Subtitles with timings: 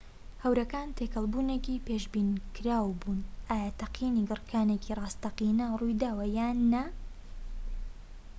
[0.43, 3.19] هەورەکان تێکەڵ بوونێکی پێشبینیکراو بوون
[3.49, 6.83] ئایا تەقینی گڕکانێکی ڕاستەقینە ڕوویداوە یان نا